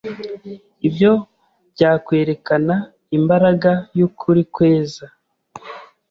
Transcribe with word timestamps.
ibyo 0.87 1.11
byakwerekana 1.73 2.75
imbaraga 3.17 3.71
y’ukuri 3.97 4.41
kweza, 4.53 5.05